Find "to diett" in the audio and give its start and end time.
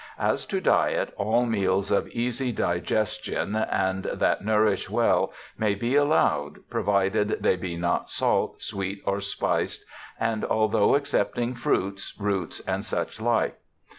0.47-1.11